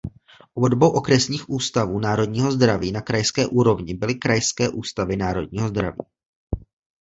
[0.53, 5.99] Obdobou okresních ústavů národního zdraví na krajské úrovni byly krajské ústavy národního zdraví.